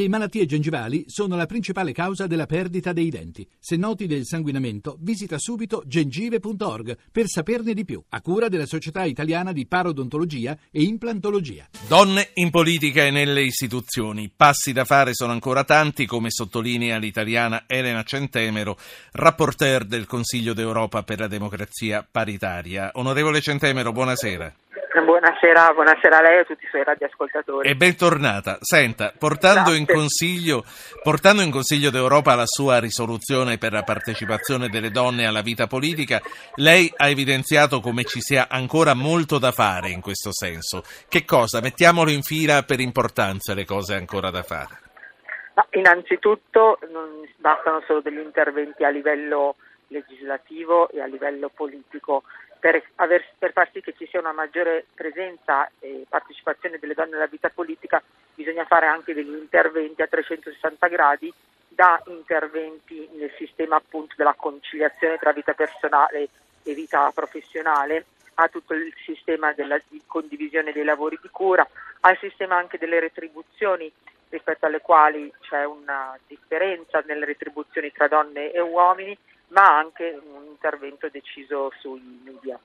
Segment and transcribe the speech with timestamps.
[0.00, 3.46] Le malattie gengivali sono la principale causa della perdita dei denti.
[3.58, 9.04] Se noti del sanguinamento, visita subito gengive.org per saperne di più, a cura della Società
[9.04, 11.68] Italiana di Parodontologia e Implantologia.
[11.86, 14.32] Donne in politica e nelle istituzioni.
[14.34, 18.78] Passi da fare sono ancora tanti, come sottolinea l'italiana Elena Centemero,
[19.12, 22.92] rapporteur del Consiglio d'Europa per la democrazia paritaria.
[22.94, 24.50] Onorevole Centemero, buonasera.
[24.92, 27.68] Buonasera, buonasera, a lei e a tutti i suoi radioascoltatori.
[27.68, 28.58] E bentornata.
[28.60, 30.64] Senta, portando in, consiglio,
[31.04, 36.20] portando in Consiglio d'Europa la sua risoluzione per la partecipazione delle donne alla vita politica,
[36.56, 40.82] lei ha evidenziato come ci sia ancora molto da fare in questo senso.
[41.08, 41.60] Che cosa?
[41.60, 44.80] Mettiamolo in fila per importanza le cose ancora da fare.
[45.54, 49.54] No, innanzitutto non bastano solo degli interventi a livello
[49.86, 52.24] legislativo e a livello politico
[52.60, 57.16] per, aver, per, far sì che ci sia una maggiore presenza e partecipazione delle donne
[57.16, 58.00] alla vita politica
[58.34, 61.32] bisogna fare anche degli interventi a 360 gradi
[61.66, 66.28] da interventi nel sistema appunto della conciliazione tra vita personale
[66.62, 71.66] e vita professionale a tutto il sistema della di condivisione dei lavori di cura,
[72.00, 73.90] al sistema anche delle retribuzioni
[74.28, 79.16] rispetto alle quali c'è una differenza nelle retribuzioni tra donne e uomini
[79.50, 82.58] ma anche un intervento deciso sui media.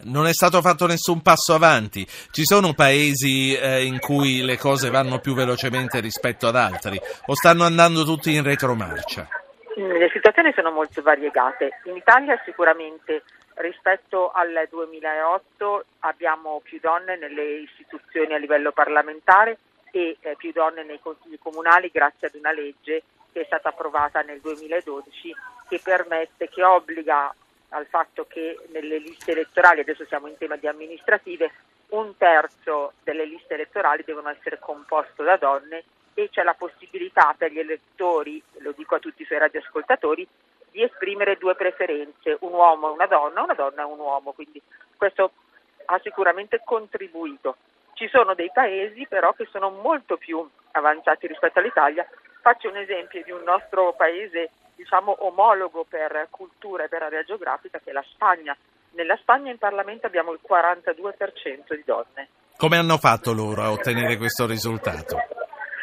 [0.00, 2.06] Non è stato fatto nessun passo avanti.
[2.06, 7.34] Ci sono paesi eh, in cui le cose vanno più velocemente rispetto ad altri o
[7.34, 9.28] stanno andando tutti in retromarcia?
[9.74, 11.80] Le situazioni sono molto variegate.
[11.84, 13.22] In Italia sicuramente
[13.54, 19.58] rispetto al 2008 abbiamo più donne nelle istituzioni a livello parlamentare
[19.90, 24.20] e eh, più donne nei consigli comunali grazie ad una legge che è stata approvata
[24.22, 25.34] nel 2012
[25.68, 27.34] che permette, che obbliga
[27.70, 31.52] al fatto che nelle liste elettorali, adesso siamo in tema di amministrative,
[31.88, 37.52] un terzo delle liste elettorali devono essere composte da donne e c'è la possibilità per
[37.52, 40.26] gli elettori, lo dico a tutti i suoi radioascoltatori,
[40.70, 44.60] di esprimere due preferenze, un uomo e una donna, una donna e un uomo, quindi
[44.96, 45.32] questo
[45.86, 47.56] ha sicuramente contribuito.
[47.98, 52.06] Ci sono dei paesi però che sono molto più avanzati rispetto all'Italia
[52.48, 57.78] Faccio un esempio di un nostro paese diciamo, omologo per cultura e per area geografica
[57.78, 58.56] che è la Spagna.
[58.92, 62.28] Nella Spagna in Parlamento abbiamo il 42% di donne.
[62.56, 65.16] Come hanno fatto loro a ottenere questo risultato?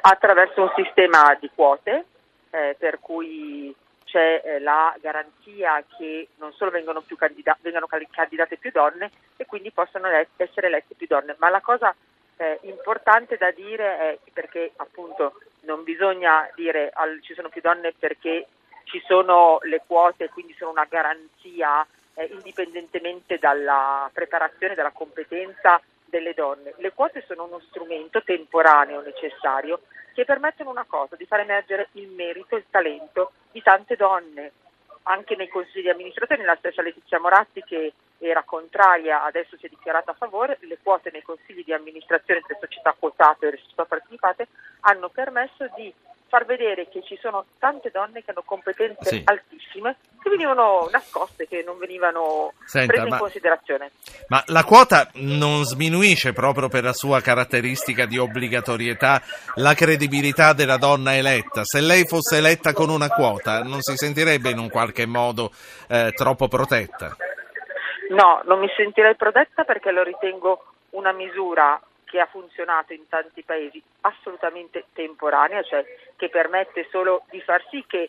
[0.00, 2.06] Attraverso un sistema di quote
[2.50, 3.72] eh, per cui
[4.08, 9.44] c'è eh, la garanzia che non solo vengono, più candida- vengono candidate più donne e
[9.44, 11.94] quindi possono essere elette più donne, ma la cosa
[12.38, 17.92] eh, importante da dire è perché appunto non bisogna dire al, ci sono più donne
[17.98, 18.46] perché
[18.84, 26.32] ci sono le quote, quindi sono una garanzia eh, indipendentemente dalla preparazione, dalla competenza delle
[26.32, 26.72] donne.
[26.78, 29.82] Le quote sono uno strumento temporaneo necessario
[30.14, 34.52] che permettono una cosa, di far emergere il merito e il talento di tante donne
[35.04, 39.68] anche nei consigli di amministrazione, la stessa Letizia Moratti che era contraria, adesso si è
[39.68, 43.84] dichiarata a favore, le quote nei consigli di amministrazione delle società quotate e delle società
[43.84, 44.48] partecipate
[44.80, 45.92] hanno permesso di
[46.26, 49.22] far vedere che ci sono tante donne che hanno competenze sì.
[49.24, 49.57] altissime
[50.28, 53.90] che venivano nascoste, che non venivano Senta, prese in ma, considerazione.
[54.28, 59.22] Ma la quota non sminuisce proprio per la sua caratteristica di obbligatorietà
[59.56, 61.64] la credibilità della donna eletta.
[61.64, 65.50] Se lei fosse eletta con una quota non si sentirebbe in un qualche modo
[65.88, 67.16] eh, troppo protetta?
[68.10, 73.42] No, non mi sentirei protetta perché lo ritengo una misura che ha funzionato in tanti
[73.42, 75.84] paesi assolutamente temporanea, cioè
[76.16, 78.08] che permette solo di far sì che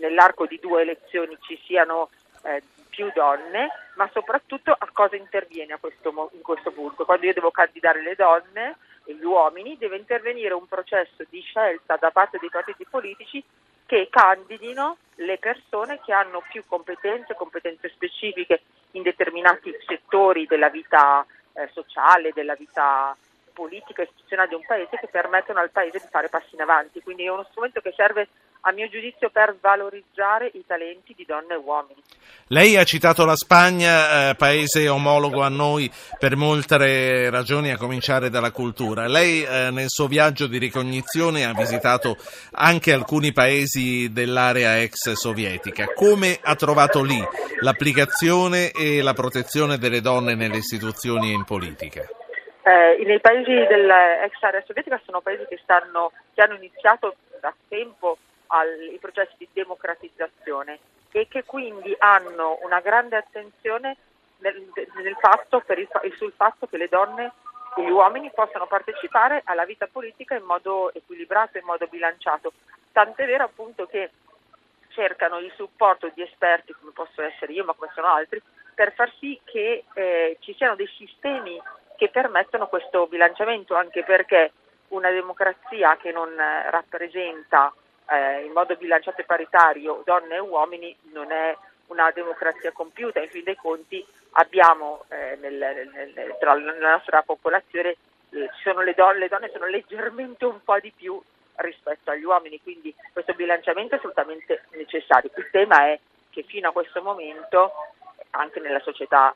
[0.00, 2.10] nell'arco di due elezioni ci siano
[2.42, 7.04] eh, più donne, ma soprattutto a cosa interviene a questo, in questo punto.
[7.04, 11.96] Quando io devo candidare le donne e gli uomini, deve intervenire un processo di scelta
[11.96, 13.42] da parte dei partiti politici
[13.86, 18.62] che candidino le persone che hanno più competenze, competenze specifiche
[18.92, 21.24] in determinati settori della vita
[21.54, 23.16] eh, sociale, della vita
[23.52, 27.02] politica e istituzionale di un paese che permettono al paese di fare passi in avanti.
[27.02, 28.28] Quindi è uno strumento che serve
[28.62, 32.02] a mio giudizio per valorizzare i talenti di donne e uomini.
[32.48, 38.28] Lei ha citato la Spagna, eh, paese omologo a noi per molte ragioni, a cominciare
[38.28, 39.06] dalla cultura.
[39.06, 42.16] Lei eh, nel suo viaggio di ricognizione ha visitato
[42.52, 45.86] anche alcuni paesi dell'area ex sovietica.
[45.94, 47.22] Come ha trovato lì
[47.60, 52.02] l'applicazione e la protezione delle donne nelle istituzioni e in politica?
[52.62, 58.18] Eh, nei paesi dell'ex area sovietica sono paesi che, stanno, che hanno iniziato da tempo
[58.50, 60.78] ai processi di democratizzazione
[61.12, 63.96] e che quindi hanno una grande attenzione
[64.38, 67.32] nel, nel fatto, il, sul fatto che le donne
[67.74, 72.52] che gli uomini possano partecipare alla vita politica in modo equilibrato, in modo bilanciato.
[72.92, 74.10] Tant'è vero appunto che
[74.88, 78.42] cercano il supporto di esperti come posso essere io, ma come sono altri,
[78.74, 81.60] per far sì che eh, ci siano dei sistemi
[81.96, 84.52] che permettono questo bilanciamento, anche perché
[84.88, 87.72] una democrazia che non eh, rappresenta
[88.10, 93.30] eh, in modo bilanciato e paritario donne e uomini non è una democrazia compiuta, in
[93.30, 97.96] fin dei conti abbiamo eh, nel, nel, tra la nostra popolazione
[98.30, 98.48] eh,
[98.84, 101.20] le, donne, le donne sono leggermente un po' di più
[101.56, 105.30] rispetto agli uomini, quindi questo bilanciamento è assolutamente necessario.
[105.36, 105.98] Il tema è
[106.30, 107.72] che fino a questo momento,
[108.30, 109.34] anche nella società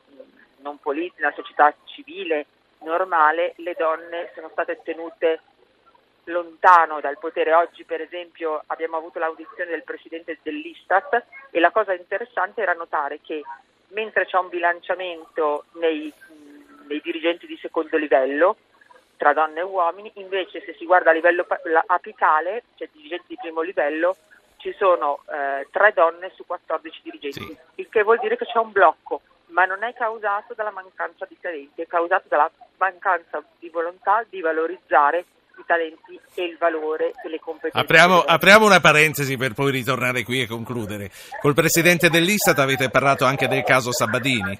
[0.58, 2.46] non politica, nella società civile
[2.78, 5.40] normale, le donne sono state tenute
[6.24, 7.52] lontano dal potere.
[7.54, 13.20] Oggi per esempio abbiamo avuto l'audizione del presidente dell'Istat e la cosa interessante era notare
[13.20, 13.42] che
[13.88, 16.12] mentre c'è un bilanciamento nei,
[16.86, 18.56] nei dirigenti di secondo livello
[19.16, 21.46] tra donne e uomini, invece se si guarda a livello
[21.86, 24.16] apicale, cioè dirigenti di primo livello,
[24.56, 27.58] ci sono eh, 3 donne su 14 dirigenti, sì.
[27.76, 31.38] il che vuol dire che c'è un blocco, ma non è causato dalla mancanza di
[31.40, 35.24] talenti, è causato dalla mancanza di volontà di valorizzare
[35.58, 37.78] i talenti e il valore e le competenze.
[37.78, 41.10] Apriamo, apriamo, una parentesi per poi ritornare qui e concludere.
[41.40, 44.58] Col Presidente dell'Istat avete parlato anche del caso Sabadini?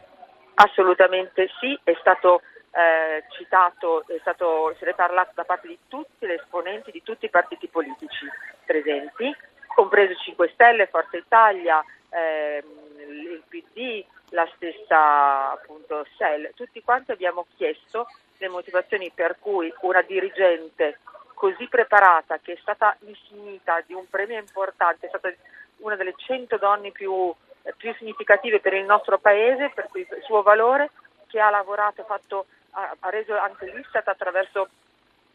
[0.55, 5.79] Assolutamente sì, è stato eh, citato, è stato, se ne è parlato da parte di
[5.89, 8.27] tutti gli esponenti di tutti i partiti politici
[8.65, 9.35] presenti,
[9.75, 12.65] compreso 5 Stelle, Forza Italia, ehm,
[13.09, 16.53] il PD, la stessa appunto SEL.
[16.55, 18.07] Tutti quanti abbiamo chiesto
[18.45, 20.99] le motivazioni per cui una dirigente
[21.35, 25.33] così preparata, che è stata insignita di un premio importante, è stata
[25.79, 27.33] una delle 100 donne più,
[27.77, 30.91] più significative per il nostro paese, per il suo valore,
[31.27, 34.69] che ha lavorato, fatto, ha, reso anche l'Istat attraverso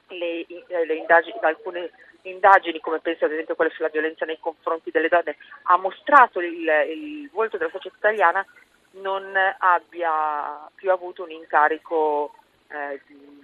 [0.08, 1.92] le, le indagini, alcune
[2.24, 6.68] indagini, come penso ad esempio quelle sulla violenza nei confronti delle donne, ha mostrato il,
[6.90, 8.46] il volto della società italiana,
[8.92, 12.34] non abbia più avuto un incarico
[12.70, 13.02] eh,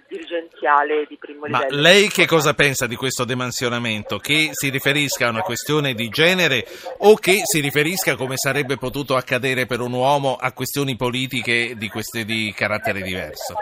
[0.08, 1.66] dirigenziale di primo livello.
[1.74, 4.18] Ma lei che cosa pensa di questo demansionamento?
[4.18, 6.64] Che si riferisca a una questione di genere
[6.98, 11.88] o che si riferisca, come sarebbe potuto accadere per un uomo, a questioni politiche di,
[11.88, 13.54] queste, di carattere diverso?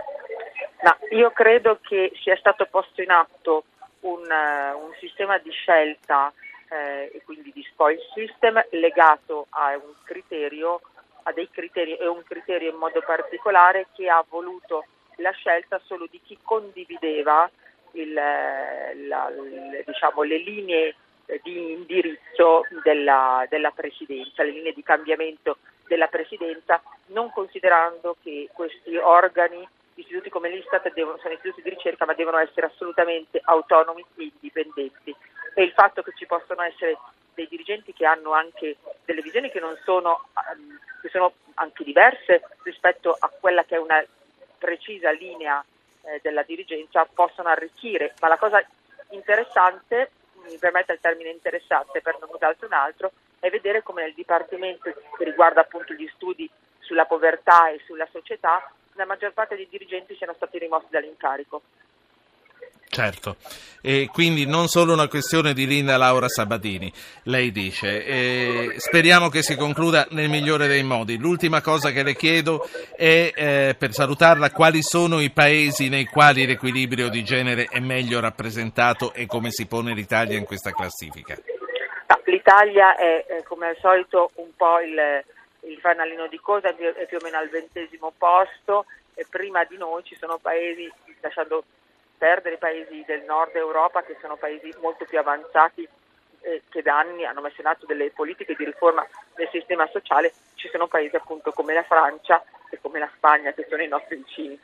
[0.82, 3.64] Ma io credo che sia stato posto in atto
[4.00, 6.30] un, uh, un sistema di scelta
[6.68, 10.80] eh, e quindi di spoil system legato a un criterio,
[11.22, 14.84] a dei criteri e un criterio in modo particolare che ha voluto
[15.16, 17.50] la scelta solo di chi condivideva
[17.92, 19.32] il, la,
[19.84, 20.94] diciamo, le linee
[21.42, 28.96] di indirizzo della, della, Presidenza, le linee di cambiamento della Presidenza, non considerando che questi
[28.96, 34.24] organi, istituti come l'Istat, devono, sono istituti di ricerca ma devono essere assolutamente autonomi e
[34.24, 35.14] indipendenti.
[35.54, 36.98] E il fatto che ci possono essere
[37.34, 40.28] dei dirigenti che hanno anche delle visioni che sono,
[41.00, 44.04] che sono anche diverse rispetto a quella che è una
[44.64, 45.62] precisa linea
[46.04, 48.64] eh, della dirigenza possono arricchire, ma la cosa
[49.10, 50.10] interessante,
[50.48, 54.90] mi permette il termine interessante per non usare un altro, è vedere come nel Dipartimento
[55.18, 60.16] che riguarda appunto gli studi sulla povertà e sulla società, la maggior parte dei dirigenti
[60.16, 61.62] siano stati rimossi dall'incarico.
[62.94, 63.36] Certo,
[63.82, 66.92] e quindi non solo una questione di Linda Laura Sabatini,
[67.24, 68.06] lei dice.
[68.06, 71.18] E speriamo che si concluda nel migliore dei modi.
[71.18, 76.46] L'ultima cosa che le chiedo è, eh, per salutarla, quali sono i paesi nei quali
[76.46, 81.36] l'equilibrio di genere è meglio rappresentato e come si pone l'Italia in questa classifica?
[82.26, 85.24] L'Italia è, eh, come al solito, un po' il,
[85.68, 90.04] il fanalino di coda, è più o meno al ventesimo posto e prima di noi
[90.04, 90.88] ci sono paesi,
[91.20, 91.64] lasciando
[92.16, 95.88] perdere i paesi del nord Europa che sono paesi molto più avanzati
[96.44, 100.32] eh, che da anni hanno messo in atto delle politiche di riforma del sistema sociale,
[100.54, 104.16] ci sono paesi appunto come la Francia e come la Spagna che sono i nostri
[104.16, 104.58] vicini.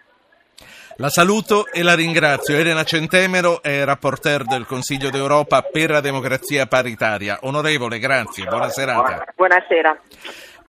[0.97, 2.57] La saluto e la ringrazio.
[2.57, 7.38] Elena Centemero è rapporteur del Consiglio d'Europa per la democrazia paritaria.
[7.42, 9.25] Onorevole, grazie, buona serata.
[9.35, 9.99] Buonasera.